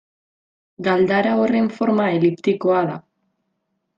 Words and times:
Galdara 0.87 1.33
horren 1.41 1.69
forma 1.75 2.07
eliptikoa 2.15 2.83
da. 2.91 2.99